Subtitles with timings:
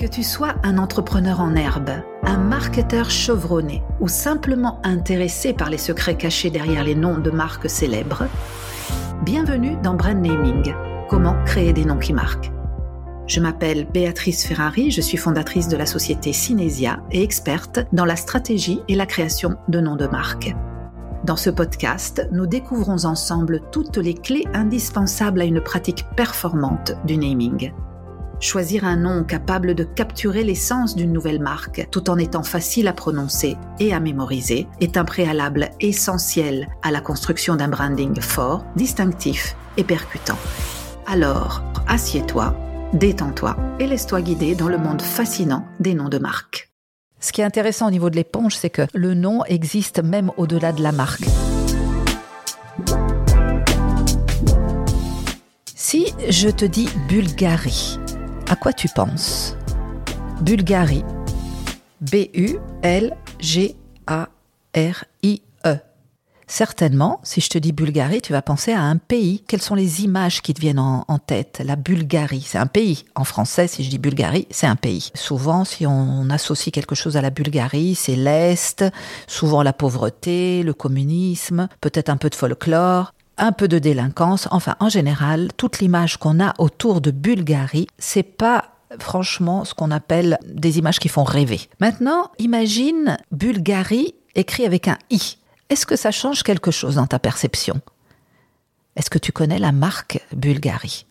[0.00, 1.90] Que tu sois un entrepreneur en herbe,
[2.22, 7.68] un marketeur chevronné ou simplement intéressé par les secrets cachés derrière les noms de marques
[7.68, 8.24] célèbres,
[9.26, 10.74] bienvenue dans Brand Naming,
[11.10, 12.50] comment créer des noms qui marquent.
[13.26, 18.16] Je m'appelle Béatrice Ferrari, je suis fondatrice de la société Cinesia et experte dans la
[18.16, 20.56] stratégie et la création de noms de marques.
[21.24, 27.18] Dans ce podcast, nous découvrons ensemble toutes les clés indispensables à une pratique performante du
[27.18, 27.70] naming.
[28.40, 32.94] Choisir un nom capable de capturer l'essence d'une nouvelle marque tout en étant facile à
[32.94, 39.56] prononcer et à mémoriser est un préalable essentiel à la construction d'un branding fort, distinctif
[39.76, 40.38] et percutant.
[41.06, 42.56] Alors, assieds-toi,
[42.94, 46.70] détends-toi et laisse-toi guider dans le monde fascinant des noms de marques.
[47.20, 50.72] Ce qui est intéressant au niveau de l'éponge, c'est que le nom existe même au-delà
[50.72, 51.26] de la marque.
[55.74, 57.98] Si je te dis Bulgarie,
[58.50, 59.56] à quoi tu penses?
[60.40, 61.04] Bulgarie.
[62.00, 62.58] B-U-L-G-A-R-I-E.
[66.48, 69.44] Certainement, si je te dis Bulgarie, tu vas penser à un pays.
[69.46, 71.62] Quelles sont les images qui te viennent en, tête?
[71.64, 73.04] La Bulgarie, c'est un pays.
[73.14, 75.12] En français, si je dis Bulgarie, c'est un pays.
[75.14, 78.84] Souvent, si on associe quelque chose à la Bulgarie, c'est l'Est,
[79.28, 84.46] souvent la pauvreté, le communisme, peut-être un peu de folklore un peu de délinquance.
[84.50, 89.90] Enfin, en général, toute l'image qu'on a autour de Bulgarie, c'est pas franchement ce qu'on
[89.90, 91.68] appelle des images qui font rêver.
[91.80, 95.38] Maintenant, imagine Bulgarie écrit avec un i.
[95.68, 97.80] Est-ce que ça change quelque chose dans ta perception?
[98.96, 101.06] Est-ce que tu connais la marque Bulgarie?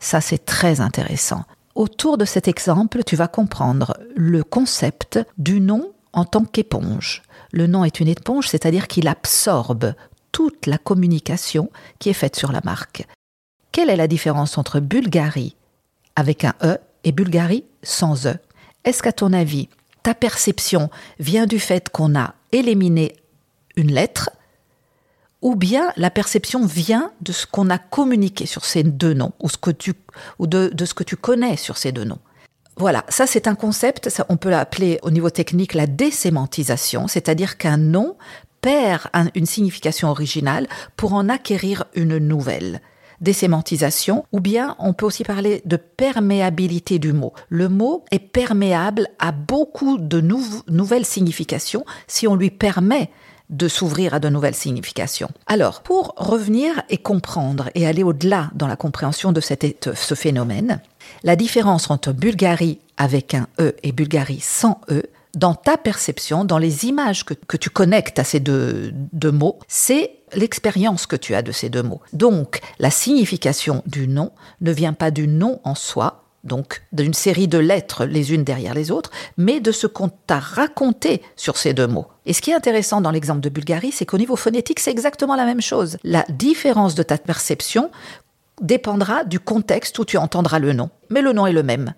[0.00, 1.44] Ça, c'est très intéressant.
[1.74, 7.22] Autour de cet exemple, tu vas comprendre le concept du nom en tant qu'éponge.
[7.52, 9.94] Le nom est une éponge, c'est-à-dire qu'il absorbe
[10.32, 13.06] toute la communication qui est faite sur la marque.
[13.70, 15.56] Quelle est la différence entre Bulgarie
[16.16, 18.34] avec un E et Bulgarie sans E?
[18.84, 19.68] Est-ce qu'à ton avis,
[20.02, 23.14] ta perception vient du fait qu'on a éliminé
[23.76, 24.30] une lettre
[25.40, 29.48] ou bien la perception vient de ce qu'on a communiqué sur ces deux noms ou,
[30.46, 32.20] de ce que tu connais sur ces deux noms?
[32.76, 37.58] Voilà, ça c'est un concept, ça, on peut l'appeler au niveau technique la désémantisation, c'est-à-dire
[37.58, 38.16] qu'un nom
[38.62, 42.80] perd une signification originale pour en acquérir une nouvelle
[43.20, 47.32] désémantisation, ou bien on peut aussi parler de perméabilité du mot.
[47.48, 50.20] Le mot est perméable à beaucoup de
[50.68, 53.10] nouvelles significations si on lui permet
[53.50, 55.28] de s'ouvrir à de nouvelles significations.
[55.46, 60.80] Alors, pour revenir et comprendre et aller au-delà dans la compréhension de ce phénomène,
[61.22, 65.02] la différence entre Bulgarie avec un E et Bulgarie sans E,
[65.34, 68.92] dans ta perception, dans les images que, tu connectes à ces deux,
[69.24, 72.00] mots, c'est l'expérience que tu as de ces deux mots.
[72.12, 77.48] Donc, la signification du nom ne vient pas du nom en soi, donc d'une série
[77.48, 81.72] de lettres les unes derrière les autres, mais de ce qu'on t'a raconté sur ces
[81.72, 82.08] deux mots.
[82.26, 85.36] Et ce qui est intéressant dans l'exemple de Bulgarie, c'est qu'au niveau phonétique, c'est exactement
[85.36, 85.98] la même chose.
[86.04, 87.90] La différence de ta perception
[88.60, 91.94] dépendra du contexte où tu entendras le nom, mais le nom est le même.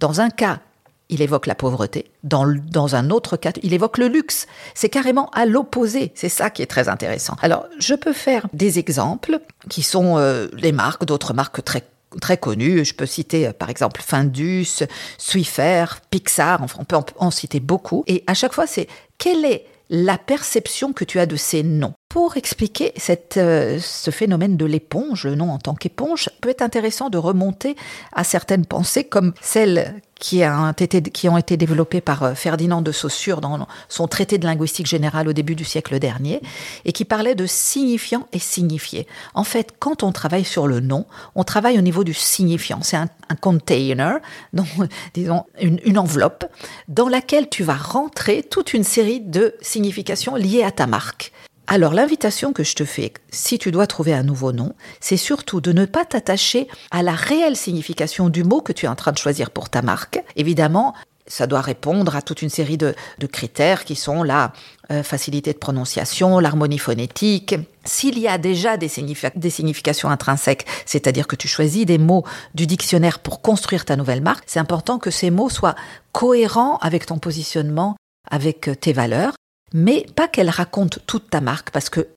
[0.00, 0.60] Dans un cas,
[1.08, 2.10] il évoque la pauvreté.
[2.24, 4.46] Dans, dans un autre cas, il évoque le luxe.
[4.74, 6.12] C'est carrément à l'opposé.
[6.14, 7.36] C'est ça qui est très intéressant.
[7.40, 11.84] Alors, je peux faire des exemples qui sont euh, les marques, d'autres marques très
[12.20, 12.84] très connues.
[12.84, 14.84] Je peux citer euh, par exemple Findus,
[15.18, 18.04] Swiffer, Pixar, enfin on peut en citer beaucoup.
[18.06, 18.88] Et à chaque fois, c'est
[19.18, 21.94] quelle est la perception que tu as de ces noms?
[22.08, 22.94] Pour expliquer
[23.36, 27.76] euh, ce phénomène de l'éponge, le nom en tant qu'éponge, peut être intéressant de remonter
[28.12, 33.66] à certaines pensées comme celles qui, ont été, développées par euh, Ferdinand de Saussure dans
[33.88, 36.40] son traité de linguistique générale au début du siècle dernier,
[36.84, 39.06] et qui parlait de signifiant et signifié.
[39.34, 42.78] En fait, quand on travaille sur le nom, on travaille au niveau du signifiant.
[42.82, 43.08] C'est un,
[43.40, 44.20] container,
[44.52, 44.68] donc,
[45.14, 46.44] disons une enveloppe,
[46.88, 51.32] dans laquelle tu vas rentrer toute une série de significations liées à ta marque.
[51.68, 55.60] Alors l'invitation que je te fais, si tu dois trouver un nouveau nom, c'est surtout
[55.60, 59.10] de ne pas t'attacher à la réelle signification du mot que tu es en train
[59.10, 60.22] de choisir pour ta marque.
[60.36, 60.94] Évidemment,
[61.26, 62.94] ça doit répondre à toute une série de,
[63.32, 64.52] critères qui sont la
[64.92, 67.56] euh, facilité de prononciation, l'harmonie phonétique.
[67.84, 68.88] S'il y a déjà des,
[69.34, 72.22] des significations intrinsèques, c'est-à-dire que tu choisis des mots
[72.54, 75.74] du dictionnaire pour construire ta nouvelle marque, c'est important que ces mots soient
[76.12, 77.96] cohérents avec ton positionnement,
[78.30, 79.34] avec euh, tes valeurs
[79.72, 82.08] mais pas qu'elle raconte toute ta marque, parce que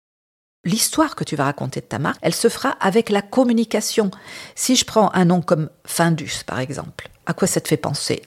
[0.65, 4.11] l'histoire que tu vas raconter de ta marque, elle se fera avec la communication.
[4.55, 8.21] Si je prends un nom comme Findus, par exemple, à quoi ça te fait penser?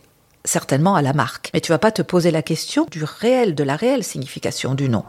[0.44, 1.50] Certainement à la marque.
[1.54, 4.88] Mais tu vas pas te poser la question du réel, de la réelle signification du
[4.88, 5.04] nom.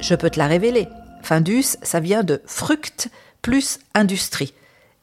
[0.00, 0.88] Je peux te la révéler.
[1.22, 3.08] Findus, ça vient de fruct
[3.40, 4.52] plus industrie.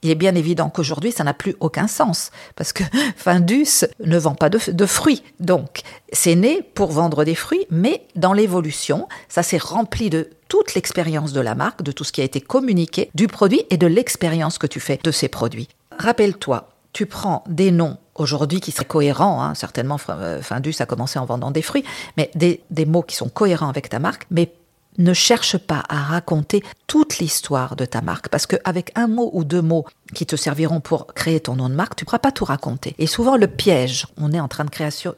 [0.03, 2.83] Il est bien évident qu'aujourd'hui, ça n'a plus aucun sens, parce que
[3.15, 5.23] Findus ne vend pas de, fruits.
[5.39, 10.75] Donc, c'est né pour vendre des fruits, mais dans l'évolution, ça s'est rempli de toute
[10.75, 13.88] l'expérience de la marque, de tout ce qui a été communiqué, du produit et de
[13.88, 15.69] l'expérience que tu fais de ces produits.
[15.97, 21.17] Rappelle-toi, tu prends des noms aujourd'hui qui seraient cohérents, hein, certainement euh, Findus a commencé
[21.17, 21.83] en vendant des fruits,
[22.17, 24.53] mais des, des mots qui sont cohérents avec ta marque, mais
[24.97, 29.43] ne cherche pas à raconter toute l'histoire de ta marque, parce qu'avec un mot ou
[29.43, 32.31] deux mots qui te serviront pour créer ton nom de marque, tu ne pourras pas
[32.31, 32.95] tout raconter.
[32.99, 34.69] Et souvent, le piège, on est en train de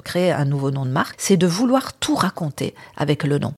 [0.03, 3.53] créer un nouveau nom de marque, c'est de vouloir tout raconter avec le nom.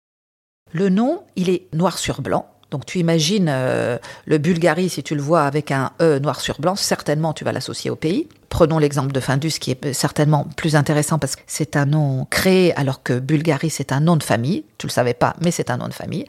[0.72, 5.16] Le nom, il est noir sur blanc, donc tu imagines euh, le Bulgarie, si tu
[5.16, 8.28] le vois avec un E noir sur blanc, certainement tu vas l'associer au pays.
[8.50, 12.74] Prenons l'exemple de Findus qui est certainement plus intéressant parce que c'est un nom créé
[12.76, 14.66] alors que Bulgarie c'est un nom de famille.
[14.78, 16.26] Tu le savais pas, mais c'est un nom de famille.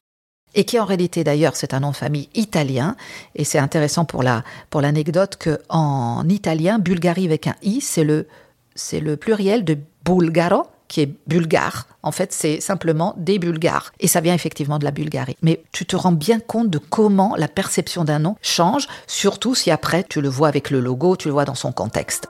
[0.55, 2.95] Et qui en réalité d'ailleurs c'est un nom de famille italien.
[3.35, 8.05] Et c'est intéressant pour la pour l'anecdote que en italien Bulgarie avec un i c'est
[8.05, 8.29] le
[8.77, 11.87] c'est le pluriel de Bulgaro qui est bulgare.
[12.03, 13.93] En fait, c'est simplement des Bulgares.
[14.01, 15.37] Et ça vient effectivement de la Bulgarie.
[15.43, 19.71] Mais tu te rends bien compte de comment la perception d'un nom change, surtout si
[19.71, 22.29] après tu le vois avec le logo, tu le vois dans son contexte.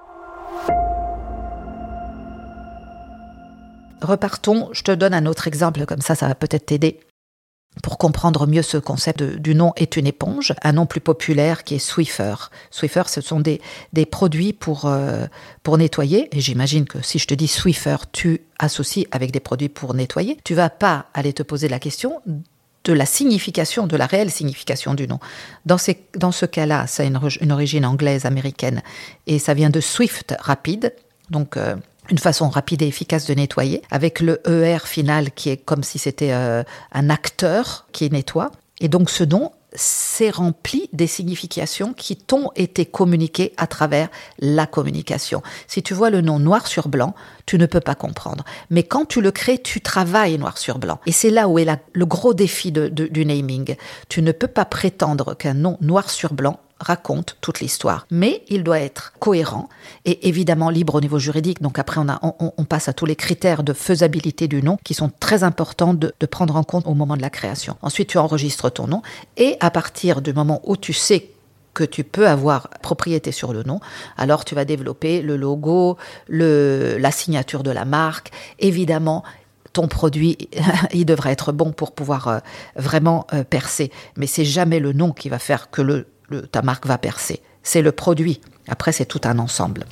[4.01, 7.01] Repartons, je te donne un autre exemple, comme ça, ça va peut-être t'aider
[7.83, 11.77] pour comprendre mieux ce concept du nom est une éponge, un nom plus populaire qui
[11.77, 12.35] est Swiffer.
[12.71, 13.61] Swiffer, ce sont des,
[14.11, 15.27] produits pour, euh,
[15.63, 16.29] pour nettoyer.
[16.37, 20.39] Et j'imagine que si je te dis Swiffer, tu associes avec des produits pour nettoyer.
[20.45, 22.21] Tu vas pas aller te poser la question
[22.85, 25.21] de la signification, de la réelle signification du nom.
[25.67, 25.77] Dans,
[26.17, 28.83] dans ce cas-là, ça a une, une, origine anglaise, américaine,
[29.27, 30.95] et ça vient de Swift, rapide.
[31.29, 31.77] Donc, euh,
[32.11, 35.99] une façon rapide et efficace de nettoyer, avec le ER final qui est comme si
[35.99, 36.63] c'était euh,
[36.93, 38.51] un acteur qui nettoie.
[38.81, 44.09] Et donc ce nom s'est rempli des significations qui t'ont été communiquées à travers
[44.39, 45.43] la communication.
[45.67, 47.15] Si tu vois le nom noir sur blanc,
[47.45, 48.45] tu ne peux pas comprendre.
[48.71, 51.01] Mais quand tu le crées, tu travailles noir sur blanc.
[51.07, 53.77] Et c'est là où est le gros défi du naming.
[54.09, 58.07] Tu ne peux pas prétendre qu'un nom noir sur blanc raconte toute l'histoire.
[58.11, 59.69] Mais il doit être cohérent
[60.05, 61.61] et évidemment libre au niveau juridique.
[61.63, 64.95] Donc après, on, a, on, passe à tous les critères de faisabilité du nom qui
[64.95, 67.77] sont très importants de, prendre en compte au moment de la création.
[67.83, 69.03] Ensuite, tu enregistres ton nom
[69.37, 71.31] et à partir du moment où tu sais
[71.75, 73.81] que tu peux avoir propriété sur le nom,
[74.17, 75.97] alors tu vas développer le logo,
[76.27, 78.31] le, la signature de la marque.
[78.59, 79.23] Évidemment,
[79.73, 80.37] ton produit,
[80.93, 82.39] il devrait être bon pour pouvoir euh,
[82.77, 83.91] vraiment euh, percer.
[84.17, 86.07] Mais c'est jamais le nom qui va faire que le
[86.51, 87.41] ta marque va percer.
[87.63, 88.41] C'est le produit.
[88.69, 89.85] Après, c'est tout un ensemble.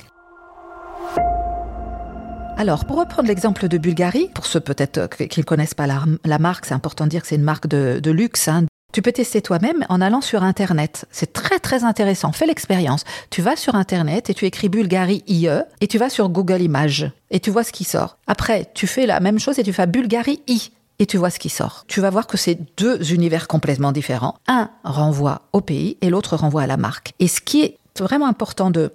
[2.57, 6.65] Alors, pour reprendre l'exemple de Bulgarie, pour ceux peut-être qui ne connaissent pas la, marque,
[6.65, 8.47] c'est important de dire que c'est une marque de, luxe.
[8.47, 8.65] Hein.
[8.93, 11.05] Tu peux tester toi-même en allant sur Internet.
[11.11, 12.31] C'est très très intéressant.
[12.31, 13.03] Fais l'expérience.
[13.29, 15.49] Tu vas sur Internet et tu écris Bulgarie IE
[15.81, 18.17] et tu vas sur Google Images et tu vois ce qui sort.
[18.25, 21.39] Après, tu fais la même chose et tu fais Bulgarie I et tu vois ce
[21.39, 21.85] qui sort.
[21.87, 24.35] Tu vas voir que c'est deux univers complètement différents.
[24.47, 27.13] Un renvoie au pays et l'autre renvoie à la marque.
[27.19, 28.91] Et ce qui est vraiment important de,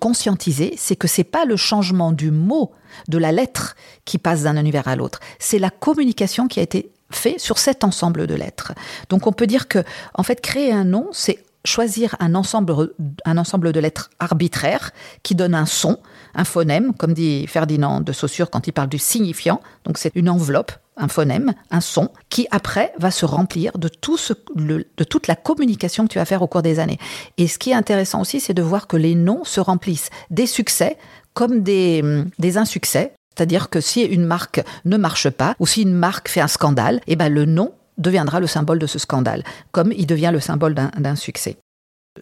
[0.00, 2.72] conscientiser, c'est que c'est pas le changement du mot,
[3.08, 5.20] de la lettre qui passe d'un univers à l'autre.
[5.38, 8.72] C'est la communication qui a été fait sur cet ensemble de lettres.
[9.10, 9.84] Donc on peut dire que,
[10.14, 12.94] en fait, créer un nom, c'est choisir un ensemble,
[13.24, 14.92] un ensemble de lettres arbitraires
[15.22, 15.98] qui donne un son,
[16.34, 19.60] un phonème, comme dit Ferdinand de Saussure quand il parle du signifiant.
[19.84, 24.16] Donc c'est une enveloppe, un phonème, un son, qui après va se remplir de, tout
[24.16, 26.98] ce, de toute la communication que tu vas faire au cours des années.
[27.38, 30.46] Et ce qui est intéressant aussi, c'est de voir que les noms se remplissent des
[30.46, 30.96] succès
[31.34, 32.02] comme des,
[32.38, 33.12] des insuccès.
[33.36, 37.00] C'est-à-dire que si une marque ne marche pas, ou si une marque fait un scandale,
[37.06, 40.74] eh ben le nom deviendra le symbole de ce scandale, comme il devient le symbole
[40.74, 41.58] d'un succès.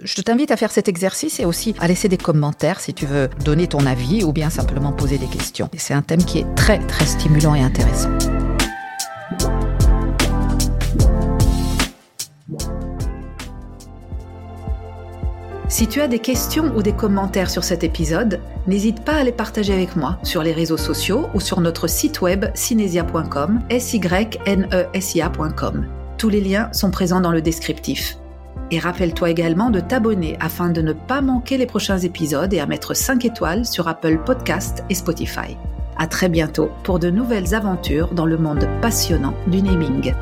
[0.02, 3.28] Je t'invite à faire cet exercice et aussi à laisser des commentaires si tu veux
[3.44, 5.68] donner ton avis ou bien simplement poser des questions.
[5.76, 8.10] C'est un thème qui est très très stimulant et intéressant.
[15.68, 19.32] Si tu as des questions ou des commentaires sur cet épisode, n'hésite pas à les
[19.32, 25.84] partager avec moi sur les réseaux sociaux ou sur notre site web cinesia.com, s e.
[26.18, 28.18] Tous les liens sont présents dans le descriptif.
[28.70, 32.66] Et rappelle-toi également de t'abonner afin de ne pas manquer les prochains épisodes et à
[32.66, 35.56] mettre 5 étoiles sur Apple Podcast et Spotify.
[35.96, 40.12] À très bientôt pour de nouvelles aventures dans le monde passionnant du naming.